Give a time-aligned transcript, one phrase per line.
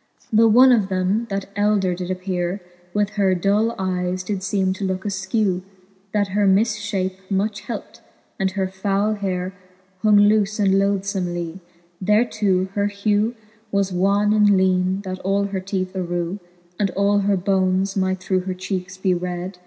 [0.00, 0.36] XXIX.
[0.38, 2.60] The one of them, that elder did appeare,
[2.94, 5.62] With her dull eyes did feeme to looke askew,
[6.14, 8.00] That her mif fhape much helpt;
[8.38, 9.52] and her foule heare
[9.98, 11.60] Hung loofe and loathfomcly:
[12.02, 13.34] Thereto her hew
[13.70, 16.38] Was wan and leane, that all her teeth arew.
[16.78, 19.58] And all her bones might through her cheekes be red